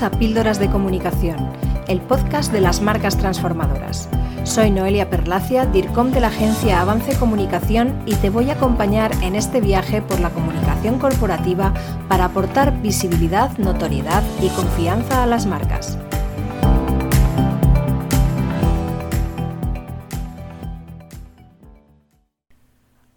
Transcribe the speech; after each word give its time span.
A 0.00 0.10
Píldoras 0.10 0.58
de 0.58 0.70
Comunicación, 0.70 1.52
el 1.86 2.00
podcast 2.00 2.50
de 2.50 2.62
las 2.62 2.80
marcas 2.80 3.18
transformadoras. 3.18 4.08
Soy 4.42 4.70
Noelia 4.70 5.10
Perlacia, 5.10 5.66
DIRCOM 5.66 6.12
de 6.12 6.20
la 6.20 6.28
agencia 6.28 6.80
Avance 6.80 7.14
Comunicación 7.18 8.02
y 8.06 8.14
te 8.14 8.30
voy 8.30 8.48
a 8.48 8.54
acompañar 8.54 9.12
en 9.22 9.36
este 9.36 9.60
viaje 9.60 10.00
por 10.00 10.18
la 10.20 10.30
comunicación 10.30 10.98
corporativa 10.98 11.74
para 12.08 12.24
aportar 12.24 12.80
visibilidad, 12.80 13.56
notoriedad 13.58 14.22
y 14.40 14.48
confianza 14.48 15.22
a 15.22 15.26
las 15.26 15.44
marcas. 15.44 15.98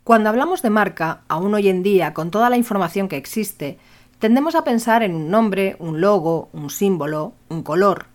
Cuando 0.03 0.29
hablamos 0.29 0.61
de 0.61 0.69
marca, 0.69 1.23
aún 1.29 1.53
hoy 1.55 1.69
en 1.69 1.81
día, 1.81 2.13
con 2.13 2.29
toda 2.29 2.49
la 2.51 2.57
información 2.57 3.07
que 3.07 3.17
existe, 3.17 3.79
Tendemos 4.19 4.55
a 4.55 4.63
pensar 4.63 5.03
en 5.03 5.13
un 5.13 5.29
nombre, 5.29 5.75
un 5.79 5.99
logo, 5.99 6.49
un 6.53 6.69
símbolo, 6.69 7.33
un 7.49 7.63
color. 7.63 8.05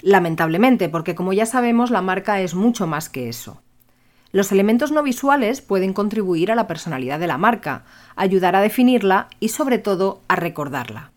Lamentablemente, 0.00 0.88
porque 0.88 1.14
como 1.14 1.32
ya 1.32 1.46
sabemos, 1.46 1.90
la 1.90 2.02
marca 2.02 2.40
es 2.40 2.54
mucho 2.54 2.86
más 2.86 3.08
que 3.08 3.28
eso. 3.28 3.62
Los 4.30 4.52
elementos 4.52 4.92
no 4.92 5.02
visuales 5.02 5.62
pueden 5.62 5.94
contribuir 5.94 6.52
a 6.52 6.54
la 6.54 6.66
personalidad 6.66 7.18
de 7.18 7.26
la 7.26 7.38
marca, 7.38 7.84
ayudar 8.14 8.56
a 8.56 8.60
definirla 8.60 9.28
y 9.40 9.48
sobre 9.48 9.78
todo 9.78 10.20
a 10.28 10.36
recordarla. 10.36 11.12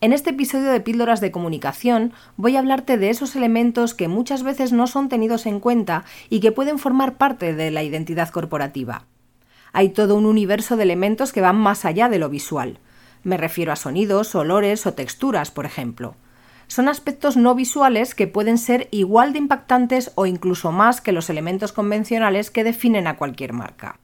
En 0.00 0.12
este 0.12 0.30
episodio 0.30 0.70
de 0.70 0.80
Píldoras 0.80 1.20
de 1.20 1.32
Comunicación 1.32 2.12
voy 2.36 2.54
a 2.54 2.60
hablarte 2.60 2.96
de 2.96 3.10
esos 3.10 3.34
elementos 3.34 3.94
que 3.94 4.06
muchas 4.06 4.44
veces 4.44 4.72
no 4.72 4.86
son 4.86 5.08
tenidos 5.08 5.46
en 5.46 5.58
cuenta 5.58 6.04
y 6.30 6.38
que 6.38 6.52
pueden 6.52 6.78
formar 6.78 7.16
parte 7.16 7.52
de 7.52 7.72
la 7.72 7.82
identidad 7.82 8.28
corporativa. 8.28 9.06
Hay 9.72 9.88
todo 9.88 10.14
un 10.14 10.24
universo 10.24 10.76
de 10.76 10.84
elementos 10.84 11.32
que 11.32 11.40
van 11.40 11.56
más 11.56 11.84
allá 11.84 12.08
de 12.08 12.20
lo 12.20 12.28
visual. 12.28 12.78
Me 13.28 13.36
refiero 13.36 13.72
a 13.72 13.76
sonidos, 13.76 14.34
olores 14.34 14.86
o 14.86 14.94
texturas, 14.94 15.50
por 15.50 15.66
ejemplo. 15.66 16.14
Son 16.66 16.88
aspectos 16.88 17.36
no 17.36 17.54
visuales 17.54 18.14
que 18.14 18.26
pueden 18.26 18.56
ser 18.56 18.88
igual 18.90 19.34
de 19.34 19.38
impactantes 19.38 20.12
o 20.14 20.24
incluso 20.24 20.72
más 20.72 21.02
que 21.02 21.12
los 21.12 21.28
elementos 21.28 21.72
convencionales 21.72 22.50
que 22.50 22.64
definen 22.64 23.06
a 23.06 23.18
cualquier 23.18 23.52
marca. 23.52 24.00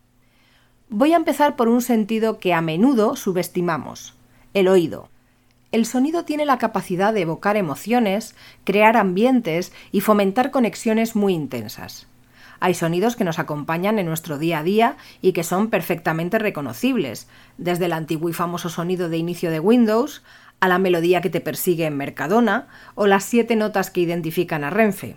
Voy 0.90 1.14
a 1.14 1.16
empezar 1.16 1.56
por 1.56 1.68
un 1.68 1.80
sentido 1.80 2.38
que 2.38 2.52
a 2.52 2.60
menudo 2.60 3.16
subestimamos, 3.16 4.12
el 4.52 4.68
oído. 4.68 5.08
El 5.72 5.86
sonido 5.86 6.26
tiene 6.26 6.44
la 6.44 6.58
capacidad 6.58 7.14
de 7.14 7.22
evocar 7.22 7.56
emociones, 7.56 8.36
crear 8.64 8.98
ambientes 8.98 9.72
y 9.90 10.02
fomentar 10.02 10.50
conexiones 10.50 11.16
muy 11.16 11.32
intensas. 11.32 12.08
Hay 12.60 12.74
sonidos 12.74 13.16
que 13.16 13.24
nos 13.24 13.38
acompañan 13.38 13.98
en 13.98 14.06
nuestro 14.06 14.38
día 14.38 14.60
a 14.60 14.62
día 14.62 14.96
y 15.20 15.32
que 15.32 15.44
son 15.44 15.70
perfectamente 15.70 16.38
reconocibles, 16.38 17.28
desde 17.58 17.86
el 17.86 17.92
antiguo 17.92 18.28
y 18.28 18.32
famoso 18.32 18.68
sonido 18.68 19.08
de 19.08 19.18
inicio 19.18 19.50
de 19.50 19.60
Windows 19.60 20.22
a 20.60 20.68
la 20.68 20.78
melodía 20.78 21.20
que 21.20 21.30
te 21.30 21.40
persigue 21.40 21.86
en 21.86 21.96
Mercadona 21.96 22.68
o 22.94 23.06
las 23.06 23.24
siete 23.24 23.56
notas 23.56 23.90
que 23.90 24.00
identifican 24.00 24.64
a 24.64 24.70
Renfe. 24.70 25.16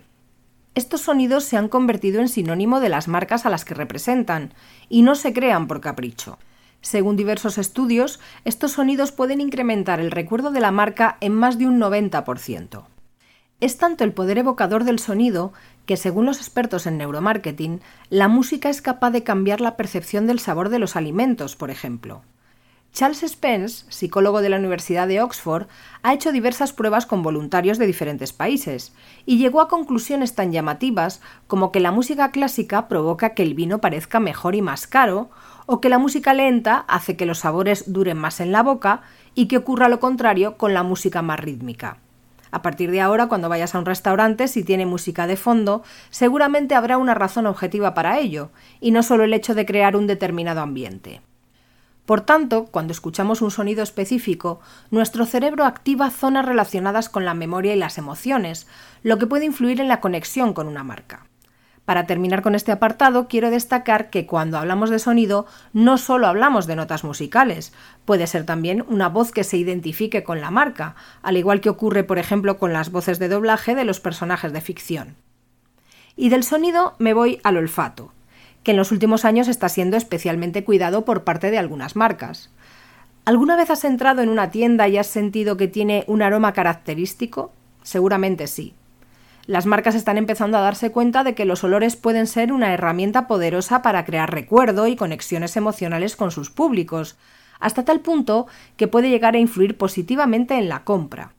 Estos 0.74 1.00
sonidos 1.00 1.44
se 1.44 1.56
han 1.56 1.68
convertido 1.68 2.20
en 2.20 2.28
sinónimo 2.28 2.80
de 2.80 2.88
las 2.88 3.08
marcas 3.08 3.46
a 3.46 3.50
las 3.50 3.64
que 3.64 3.74
representan 3.74 4.54
y 4.88 5.02
no 5.02 5.14
se 5.14 5.32
crean 5.32 5.66
por 5.66 5.80
capricho. 5.80 6.38
Según 6.80 7.16
diversos 7.16 7.58
estudios, 7.58 8.20
estos 8.44 8.72
sonidos 8.72 9.10
pueden 9.10 9.40
incrementar 9.40 9.98
el 10.00 10.10
recuerdo 10.10 10.52
de 10.52 10.60
la 10.60 10.70
marca 10.70 11.16
en 11.20 11.34
más 11.34 11.58
de 11.58 11.66
un 11.66 11.80
90%. 11.80 12.84
Es 13.60 13.76
tanto 13.76 14.04
el 14.04 14.12
poder 14.12 14.38
evocador 14.38 14.84
del 14.84 15.00
sonido 15.00 15.52
que, 15.84 15.96
según 15.96 16.26
los 16.26 16.38
expertos 16.38 16.86
en 16.86 16.96
neuromarketing, 16.96 17.80
la 18.08 18.28
música 18.28 18.70
es 18.70 18.80
capaz 18.80 19.10
de 19.10 19.24
cambiar 19.24 19.60
la 19.60 19.76
percepción 19.76 20.28
del 20.28 20.38
sabor 20.38 20.68
de 20.68 20.78
los 20.78 20.94
alimentos, 20.94 21.56
por 21.56 21.70
ejemplo. 21.70 22.22
Charles 22.92 23.24
Spence, 23.26 23.84
psicólogo 23.88 24.42
de 24.42 24.48
la 24.48 24.58
Universidad 24.58 25.08
de 25.08 25.20
Oxford, 25.20 25.66
ha 26.04 26.14
hecho 26.14 26.30
diversas 26.30 26.72
pruebas 26.72 27.04
con 27.04 27.24
voluntarios 27.24 27.78
de 27.78 27.86
diferentes 27.86 28.32
países 28.32 28.92
y 29.26 29.38
llegó 29.38 29.60
a 29.60 29.68
conclusiones 29.68 30.36
tan 30.36 30.52
llamativas 30.52 31.20
como 31.48 31.72
que 31.72 31.80
la 31.80 31.90
música 31.90 32.30
clásica 32.30 32.86
provoca 32.86 33.34
que 33.34 33.42
el 33.42 33.54
vino 33.54 33.80
parezca 33.80 34.20
mejor 34.20 34.54
y 34.54 34.62
más 34.62 34.86
caro, 34.86 35.30
o 35.66 35.80
que 35.80 35.88
la 35.88 35.98
música 35.98 36.32
lenta 36.32 36.84
hace 36.86 37.16
que 37.16 37.26
los 37.26 37.40
sabores 37.40 37.92
duren 37.92 38.18
más 38.18 38.38
en 38.38 38.52
la 38.52 38.62
boca 38.62 39.02
y 39.34 39.48
que 39.48 39.56
ocurra 39.56 39.88
lo 39.88 39.98
contrario 39.98 40.56
con 40.56 40.74
la 40.74 40.84
música 40.84 41.22
más 41.22 41.40
rítmica. 41.40 41.98
A 42.50 42.62
partir 42.62 42.90
de 42.90 43.00
ahora, 43.00 43.26
cuando 43.26 43.48
vayas 43.48 43.74
a 43.74 43.78
un 43.78 43.86
restaurante, 43.86 44.48
si 44.48 44.64
tiene 44.64 44.86
música 44.86 45.26
de 45.26 45.36
fondo, 45.36 45.82
seguramente 46.10 46.74
habrá 46.74 46.98
una 46.98 47.14
razón 47.14 47.46
objetiva 47.46 47.94
para 47.94 48.18
ello, 48.18 48.50
y 48.80 48.90
no 48.90 49.02
solo 49.02 49.24
el 49.24 49.34
hecho 49.34 49.54
de 49.54 49.66
crear 49.66 49.96
un 49.96 50.06
determinado 50.06 50.60
ambiente. 50.60 51.20
Por 52.08 52.22
tanto, 52.22 52.64
cuando 52.64 52.92
escuchamos 52.92 53.42
un 53.42 53.50
sonido 53.50 53.82
específico, 53.82 54.60
nuestro 54.90 55.26
cerebro 55.26 55.66
activa 55.66 56.08
zonas 56.08 56.46
relacionadas 56.46 57.10
con 57.10 57.26
la 57.26 57.34
memoria 57.34 57.74
y 57.74 57.78
las 57.78 57.98
emociones, 57.98 58.66
lo 59.02 59.18
que 59.18 59.26
puede 59.26 59.44
influir 59.44 59.78
en 59.80 59.88
la 59.88 60.00
conexión 60.00 60.54
con 60.54 60.68
una 60.68 60.84
marca. 60.84 61.26
Para 61.88 62.04
terminar 62.04 62.42
con 62.42 62.54
este 62.54 62.70
apartado, 62.70 63.28
quiero 63.28 63.50
destacar 63.50 64.10
que 64.10 64.26
cuando 64.26 64.58
hablamos 64.58 64.90
de 64.90 64.98
sonido 64.98 65.46
no 65.72 65.96
solo 65.96 66.26
hablamos 66.26 66.66
de 66.66 66.76
notas 66.76 67.02
musicales, 67.02 67.72
puede 68.04 68.26
ser 68.26 68.44
también 68.44 68.84
una 68.88 69.08
voz 69.08 69.32
que 69.32 69.42
se 69.42 69.56
identifique 69.56 70.22
con 70.22 70.42
la 70.42 70.50
marca, 70.50 70.96
al 71.22 71.38
igual 71.38 71.62
que 71.62 71.70
ocurre, 71.70 72.04
por 72.04 72.18
ejemplo, 72.18 72.58
con 72.58 72.74
las 72.74 72.92
voces 72.92 73.18
de 73.18 73.30
doblaje 73.30 73.74
de 73.74 73.86
los 73.86 74.00
personajes 74.00 74.52
de 74.52 74.60
ficción. 74.60 75.16
Y 76.14 76.28
del 76.28 76.44
sonido 76.44 76.94
me 76.98 77.14
voy 77.14 77.40
al 77.42 77.56
olfato, 77.56 78.12
que 78.64 78.72
en 78.72 78.76
los 78.76 78.92
últimos 78.92 79.24
años 79.24 79.48
está 79.48 79.70
siendo 79.70 79.96
especialmente 79.96 80.64
cuidado 80.64 81.06
por 81.06 81.24
parte 81.24 81.50
de 81.50 81.56
algunas 81.56 81.96
marcas. 81.96 82.50
¿Alguna 83.24 83.56
vez 83.56 83.70
has 83.70 83.84
entrado 83.84 84.20
en 84.20 84.28
una 84.28 84.50
tienda 84.50 84.88
y 84.88 84.98
has 84.98 85.06
sentido 85.06 85.56
que 85.56 85.68
tiene 85.68 86.04
un 86.06 86.20
aroma 86.20 86.52
característico? 86.52 87.50
Seguramente 87.82 88.46
sí 88.46 88.74
las 89.48 89.64
marcas 89.64 89.94
están 89.94 90.18
empezando 90.18 90.58
a 90.58 90.60
darse 90.60 90.92
cuenta 90.92 91.24
de 91.24 91.34
que 91.34 91.46
los 91.46 91.64
olores 91.64 91.96
pueden 91.96 92.26
ser 92.26 92.52
una 92.52 92.74
herramienta 92.74 93.26
poderosa 93.26 93.80
para 93.80 94.04
crear 94.04 94.30
recuerdo 94.30 94.86
y 94.86 94.94
conexiones 94.94 95.56
emocionales 95.56 96.16
con 96.16 96.30
sus 96.30 96.50
públicos, 96.50 97.16
hasta 97.58 97.82
tal 97.82 98.00
punto 98.00 98.46
que 98.76 98.88
puede 98.88 99.08
llegar 99.08 99.34
a 99.34 99.38
influir 99.38 99.78
positivamente 99.78 100.58
en 100.58 100.68
la 100.68 100.84
compra. 100.84 101.32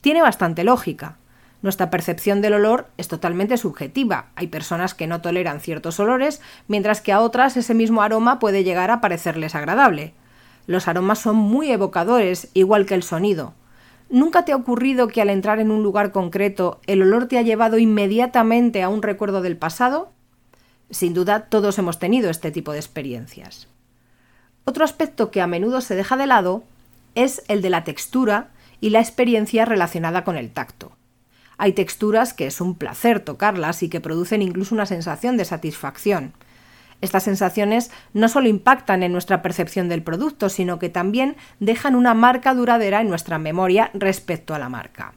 Tiene 0.00 0.22
bastante 0.22 0.64
lógica. 0.64 1.18
Nuestra 1.60 1.90
percepción 1.90 2.40
del 2.40 2.54
olor 2.54 2.88
es 2.96 3.08
totalmente 3.08 3.58
subjetiva. 3.58 4.30
Hay 4.36 4.46
personas 4.46 4.94
que 4.94 5.06
no 5.06 5.20
toleran 5.20 5.60
ciertos 5.60 6.00
olores, 6.00 6.40
mientras 6.66 7.02
que 7.02 7.12
a 7.12 7.20
otras 7.20 7.58
ese 7.58 7.74
mismo 7.74 8.00
aroma 8.00 8.38
puede 8.38 8.64
llegar 8.64 8.90
a 8.90 9.02
parecerles 9.02 9.54
agradable. 9.54 10.14
Los 10.66 10.88
aromas 10.88 11.18
son 11.18 11.36
muy 11.36 11.70
evocadores, 11.70 12.48
igual 12.54 12.86
que 12.86 12.94
el 12.94 13.02
sonido. 13.02 13.52
¿Nunca 14.08 14.44
te 14.44 14.52
ha 14.52 14.56
ocurrido 14.56 15.08
que 15.08 15.22
al 15.22 15.30
entrar 15.30 15.60
en 15.60 15.70
un 15.70 15.82
lugar 15.82 16.12
concreto 16.12 16.80
el 16.86 17.02
olor 17.02 17.26
te 17.26 17.38
ha 17.38 17.42
llevado 17.42 17.78
inmediatamente 17.78 18.82
a 18.82 18.88
un 18.88 19.02
recuerdo 19.02 19.42
del 19.42 19.56
pasado? 19.56 20.12
Sin 20.90 21.14
duda 21.14 21.46
todos 21.46 21.78
hemos 21.78 21.98
tenido 21.98 22.30
este 22.30 22.50
tipo 22.50 22.72
de 22.72 22.78
experiencias. 22.78 23.68
Otro 24.64 24.84
aspecto 24.84 25.30
que 25.30 25.40
a 25.40 25.46
menudo 25.46 25.80
se 25.80 25.94
deja 25.94 26.16
de 26.16 26.26
lado 26.26 26.64
es 27.14 27.42
el 27.48 27.62
de 27.62 27.70
la 27.70 27.84
textura 27.84 28.50
y 28.80 28.90
la 28.90 29.00
experiencia 29.00 29.64
relacionada 29.64 30.24
con 30.24 30.36
el 30.36 30.50
tacto. 30.50 30.92
Hay 31.56 31.72
texturas 31.72 32.34
que 32.34 32.46
es 32.46 32.60
un 32.60 32.74
placer 32.74 33.20
tocarlas 33.20 33.82
y 33.82 33.88
que 33.88 34.00
producen 34.00 34.42
incluso 34.42 34.74
una 34.74 34.86
sensación 34.86 35.36
de 35.36 35.44
satisfacción. 35.44 36.32
Estas 37.04 37.24
sensaciones 37.24 37.90
no 38.14 38.30
solo 38.30 38.48
impactan 38.48 39.02
en 39.02 39.12
nuestra 39.12 39.42
percepción 39.42 39.90
del 39.90 40.02
producto, 40.02 40.48
sino 40.48 40.78
que 40.78 40.88
también 40.88 41.36
dejan 41.60 41.96
una 41.96 42.14
marca 42.14 42.54
duradera 42.54 43.02
en 43.02 43.10
nuestra 43.10 43.38
memoria 43.38 43.90
respecto 43.92 44.54
a 44.54 44.58
la 44.58 44.70
marca. 44.70 45.12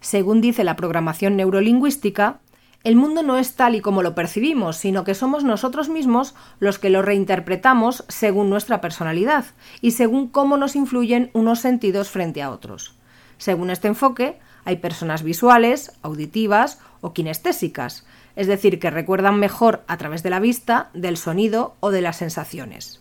Según 0.00 0.40
dice 0.40 0.64
la 0.64 0.74
programación 0.74 1.36
neurolingüística, 1.36 2.40
el 2.82 2.96
mundo 2.96 3.22
no 3.22 3.38
es 3.38 3.54
tal 3.54 3.76
y 3.76 3.80
como 3.80 4.02
lo 4.02 4.16
percibimos, 4.16 4.78
sino 4.78 5.04
que 5.04 5.14
somos 5.14 5.44
nosotros 5.44 5.88
mismos 5.88 6.34
los 6.58 6.80
que 6.80 6.90
lo 6.90 7.02
reinterpretamos 7.02 8.04
según 8.08 8.50
nuestra 8.50 8.80
personalidad 8.80 9.44
y 9.80 9.92
según 9.92 10.26
cómo 10.26 10.56
nos 10.56 10.74
influyen 10.74 11.30
unos 11.34 11.60
sentidos 11.60 12.08
frente 12.08 12.42
a 12.42 12.50
otros. 12.50 12.96
Según 13.38 13.70
este 13.70 13.86
enfoque, 13.86 14.40
hay 14.64 14.78
personas 14.78 15.22
visuales, 15.22 15.92
auditivas 16.02 16.80
o 17.00 17.12
kinestésicas, 17.12 18.04
es 18.36 18.46
decir, 18.46 18.78
que 18.78 18.90
recuerdan 18.90 19.38
mejor 19.38 19.82
a 19.86 19.96
través 19.96 20.22
de 20.22 20.30
la 20.30 20.40
vista, 20.40 20.90
del 20.94 21.16
sonido 21.16 21.76
o 21.80 21.90
de 21.90 22.02
las 22.02 22.16
sensaciones. 22.16 23.00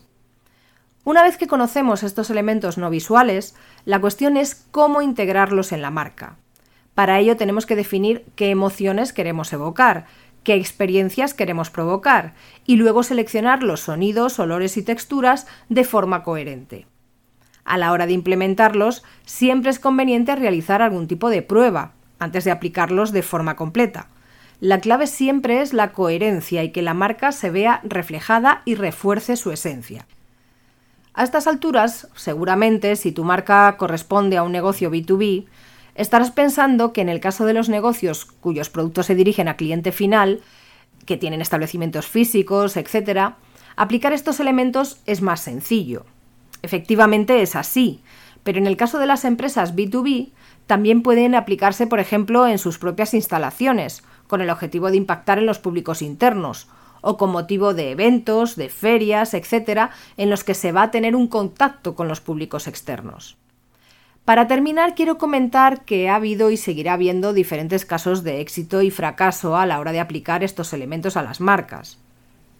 Una 1.03 1.23
vez 1.23 1.37
que 1.37 1.47
conocemos 1.47 2.03
estos 2.03 2.29
elementos 2.29 2.77
no 2.77 2.89
visuales, 2.89 3.55
la 3.85 3.99
cuestión 3.99 4.37
es 4.37 4.67
cómo 4.71 5.01
integrarlos 5.01 5.71
en 5.71 5.81
la 5.81 5.91
marca. 5.91 6.35
Para 6.93 7.19
ello 7.19 7.37
tenemos 7.37 7.65
que 7.65 7.75
definir 7.75 8.25
qué 8.35 8.49
emociones 8.49 9.13
queremos 9.13 9.53
evocar, 9.53 10.05
qué 10.43 10.55
experiencias 10.55 11.33
queremos 11.33 11.69
provocar 11.69 12.33
y 12.65 12.75
luego 12.75 13.03
seleccionar 13.03 13.63
los 13.63 13.81
sonidos, 13.81 14.39
olores 14.39 14.77
y 14.77 14.83
texturas 14.83 15.47
de 15.69 15.83
forma 15.83 16.23
coherente. 16.23 16.87
A 17.63 17.77
la 17.77 17.91
hora 17.91 18.05
de 18.07 18.13
implementarlos, 18.13 19.03
siempre 19.25 19.69
es 19.69 19.79
conveniente 19.79 20.35
realizar 20.35 20.81
algún 20.81 21.07
tipo 21.07 21.29
de 21.29 21.41
prueba 21.41 21.93
antes 22.17 22.43
de 22.43 22.51
aplicarlos 22.51 23.11
de 23.11 23.23
forma 23.23 23.55
completa. 23.55 24.07
La 24.61 24.81
clave 24.81 25.07
siempre 25.07 25.61
es 25.61 25.73
la 25.73 25.93
coherencia 25.93 26.63
y 26.63 26.71
que 26.71 26.81
la 26.81 26.93
marca 26.93 27.31
se 27.31 27.49
vea 27.49 27.79
reflejada 27.83 28.61
y 28.65 28.75
refuerce 28.75 29.37
su 29.37 29.51
esencia. 29.51 30.05
A 31.13 31.23
estas 31.23 31.47
alturas, 31.47 32.09
seguramente, 32.15 32.95
si 32.97 33.13
tu 33.13 33.23
marca 33.23 33.75
corresponde 33.77 34.37
a 34.37 34.43
un 34.43 34.51
negocio 34.51 34.91
B2B, 34.91 35.45
estarás 35.95 36.31
pensando 36.31 36.91
que 36.91 37.01
en 37.01 37.09
el 37.09 37.21
caso 37.21 37.45
de 37.45 37.53
los 37.53 37.69
negocios 37.69 38.25
cuyos 38.25 38.69
productos 38.69 39.05
se 39.05 39.15
dirigen 39.15 39.47
a 39.47 39.55
cliente 39.55 39.93
final, 39.93 40.41
que 41.05 41.17
tienen 41.17 41.41
establecimientos 41.41 42.07
físicos, 42.07 42.75
etc., 42.75 43.35
aplicar 43.77 44.11
estos 44.11 44.41
elementos 44.41 45.01
es 45.05 45.21
más 45.21 45.39
sencillo. 45.39 46.05
Efectivamente 46.61 47.41
es 47.41 47.55
así, 47.55 48.01
pero 48.43 48.57
en 48.57 48.67
el 48.67 48.75
caso 48.75 48.99
de 48.99 49.07
las 49.07 49.23
empresas 49.23 49.73
B2B 49.73 50.31
también 50.67 51.01
pueden 51.01 51.33
aplicarse, 51.33 51.87
por 51.87 51.99
ejemplo, 51.99 52.45
en 52.45 52.59
sus 52.59 52.77
propias 52.77 53.13
instalaciones, 53.13 54.03
con 54.29 54.41
el 54.41 54.51
objetivo 54.51 54.91
de 54.91 54.97
impactar 54.97 55.39
en 55.39 55.47
los 55.47 55.57
públicos 55.57 56.03
internos, 56.03 56.67
o 57.01 57.17
con 57.17 57.31
motivo 57.31 57.73
de 57.73 57.89
eventos, 57.89 58.55
de 58.55 58.69
ferias, 58.69 59.33
etc., 59.33 59.89
en 60.17 60.29
los 60.29 60.43
que 60.43 60.53
se 60.53 60.71
va 60.71 60.83
a 60.83 60.91
tener 60.91 61.15
un 61.15 61.27
contacto 61.27 61.95
con 61.95 62.07
los 62.07 62.21
públicos 62.21 62.67
externos. 62.67 63.37
Para 64.25 64.47
terminar, 64.47 64.93
quiero 64.93 65.17
comentar 65.17 65.83
que 65.83 66.09
ha 66.09 66.15
habido 66.15 66.51
y 66.51 66.57
seguirá 66.57 66.93
habiendo 66.93 67.33
diferentes 67.33 67.85
casos 67.85 68.23
de 68.23 68.41
éxito 68.41 68.83
y 68.83 68.91
fracaso 68.91 69.57
a 69.57 69.65
la 69.65 69.79
hora 69.79 69.93
de 69.93 69.99
aplicar 69.99 70.43
estos 70.43 70.73
elementos 70.73 71.17
a 71.17 71.23
las 71.23 71.41
marcas. 71.41 71.97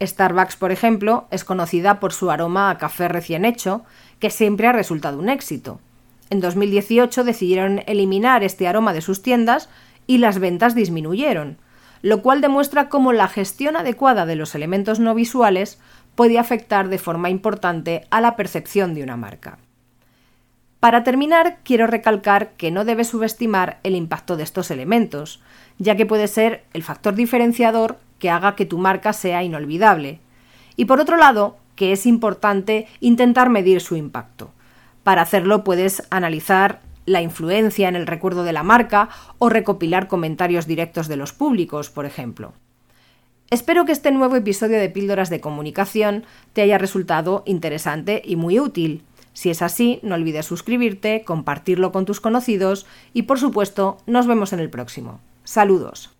Starbucks, 0.02 0.56
por 0.56 0.72
ejemplo, 0.72 1.28
es 1.30 1.44
conocida 1.44 2.00
por 2.00 2.14
su 2.14 2.32
aroma 2.32 2.72
a 2.72 2.80
café 2.80 3.10
recién 3.10 3.46
hecho, 3.46 3.84
que 4.20 4.32
siempre 4.32 4.66
ha 4.66 4.72
resultado 4.72 5.20
un 5.20 5.30
éxito. 5.30 5.80
En 6.32 6.40
2018 6.40 7.24
decidieron 7.24 7.84
eliminar 7.86 8.44
este 8.44 8.68
aroma 8.68 8.94
de 8.94 9.02
sus 9.02 9.22
tiendas 9.22 9.70
y 10.10 10.18
las 10.18 10.40
ventas 10.40 10.74
disminuyeron, 10.74 11.60
lo 12.02 12.24
cual 12.24 12.42
demuestra 12.42 12.90
cómo 12.90 13.14
la 13.14 13.28
gestión 13.28 13.78
adecuada 13.78 14.26
de 14.26 14.36
los 14.36 14.56
elementos 14.56 15.00
no 15.00 15.14
visuales 15.14 15.80
puede 16.16 16.40
afectar 16.40 16.90
de 16.90 16.98
forma 16.98 17.30
importante 17.30 18.08
a 18.10 18.20
la 18.20 18.36
percepción 18.36 18.96
de 18.96 19.04
una 19.04 19.18
marca. 19.18 19.60
Para 20.80 21.04
terminar, 21.04 21.60
quiero 21.64 21.86
recalcar 21.86 22.54
que 22.54 22.72
no 22.72 22.86
debes 22.86 23.10
subestimar 23.10 23.80
el 23.84 23.96
impacto 23.96 24.36
de 24.36 24.42
estos 24.42 24.72
elementos, 24.72 25.44
ya 25.78 25.96
que 25.96 26.08
puede 26.08 26.28
ser 26.28 26.64
el 26.74 26.82
factor 26.82 27.14
diferenciador 27.14 28.00
que 28.18 28.32
haga 28.32 28.56
que 28.56 28.66
tu 28.66 28.80
marca 28.80 29.14
sea 29.14 29.44
inolvidable. 29.44 30.22
Y 30.76 30.86
por 30.86 31.00
otro 31.00 31.18
lado, 31.18 31.58
que 31.76 31.92
es 31.92 32.08
importante 32.08 32.88
intentar 33.00 33.52
medir 33.52 33.80
su 33.80 33.96
impacto. 33.96 34.50
Para 35.04 35.22
hacerlo 35.22 35.64
puedes 35.64 36.02
analizar 36.10 36.82
la 37.06 37.22
influencia 37.22 37.88
en 37.88 37.96
el 37.96 38.08
recuerdo 38.08 38.44
de 38.44 38.54
la 38.54 38.64
marca 38.64 39.10
o 39.38 39.50
recopilar 39.50 40.08
comentarios 40.08 40.68
directos 40.68 41.08
de 41.08 41.16
los 41.16 41.34
públicos, 41.34 41.90
por 41.90 42.06
ejemplo. 42.06 42.54
Espero 43.50 43.86
que 43.86 43.92
este 43.92 44.12
nuevo 44.12 44.36
episodio 44.36 44.80
de 44.80 44.90
Píldoras 44.90 45.32
de 45.32 45.42
Comunicación 45.42 46.24
te 46.54 46.62
haya 46.62 46.78
resultado 46.78 47.44
interesante 47.48 48.22
y 48.24 48.36
muy 48.36 48.60
útil. 48.60 49.04
Si 49.34 49.50
es 49.50 49.62
así, 49.62 50.00
no 50.04 50.16
olvides 50.16 50.46
suscribirte, 50.46 51.24
compartirlo 51.26 51.92
con 51.92 52.06
tus 52.06 52.20
conocidos 52.20 52.86
y, 53.14 53.24
por 53.24 53.40
supuesto, 53.40 53.98
nos 54.06 54.28
vemos 54.28 54.54
en 54.54 54.60
el 54.60 54.70
próximo. 54.70 55.20
Saludos. 55.44 56.12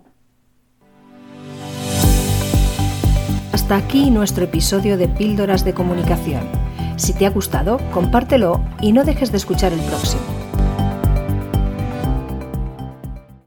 Hasta 3.52 3.76
aquí 3.76 4.10
nuestro 4.10 4.46
episodio 4.46 4.98
de 4.98 5.08
Píldoras 5.08 5.64
de 5.64 5.76
Comunicación. 5.76 6.42
Si 6.98 7.14
te 7.14 7.28
ha 7.28 7.30
gustado, 7.30 7.80
compártelo 7.92 8.64
y 8.82 8.92
no 8.92 9.04
dejes 9.04 9.32
de 9.32 9.38
escuchar 9.38 9.74
el 9.74 9.82
próximo. 9.82 10.39